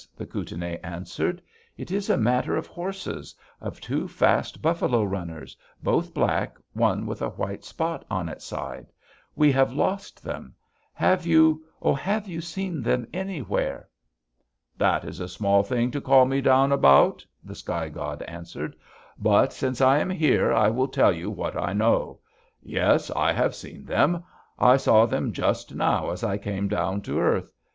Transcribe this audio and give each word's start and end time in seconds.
the 0.17 0.25
Kootenai 0.25 0.77
answered. 0.83 1.43
'It 1.77 1.91
is 1.91 2.09
a 2.09 2.17
matter 2.17 2.55
of 2.55 2.65
horses; 2.65 3.35
of 3.61 3.79
two 3.79 4.07
fast 4.07 4.59
buffalo 4.59 5.03
runners; 5.03 5.55
both 5.83 6.11
black; 6.11 6.57
one 6.73 7.05
with 7.05 7.21
a 7.21 7.29
white 7.29 7.63
spot 7.63 8.03
on 8.09 8.27
its 8.27 8.43
side. 8.43 8.87
We 9.35 9.51
have 9.51 9.73
lost 9.73 10.23
them. 10.23 10.55
Have 10.93 11.27
you 11.27 11.65
oh, 11.83 11.93
have 11.93 12.27
you 12.27 12.41
seen 12.41 12.81
them 12.81 13.05
anywhere?' 13.13 13.87
"'That 14.75 15.05
is 15.05 15.19
a 15.19 15.27
small 15.29 15.61
thing 15.61 15.91
to 15.91 16.01
call 16.01 16.25
me 16.25 16.41
down 16.41 16.71
about,' 16.71 17.23
the 17.43 17.53
sky 17.53 17.87
god 17.87 18.23
answered; 18.23 18.75
'but, 19.19 19.53
since 19.53 19.81
I 19.81 19.99
am 19.99 20.09
here, 20.09 20.51
I 20.51 20.69
will 20.69 20.87
tell 20.87 21.13
you 21.13 21.29
what 21.29 21.55
I 21.55 21.73
know: 21.73 22.21
Yes, 22.63 23.11
I 23.11 23.33
have 23.33 23.53
seen 23.53 23.85
them. 23.85 24.23
I 24.57 24.77
saw 24.77 25.05
them 25.05 25.31
just 25.31 25.75
now 25.75 26.09
as 26.09 26.23
I 26.23 26.39
came 26.39 26.67
down 26.67 27.03
to 27.03 27.19
earth. 27.19 27.51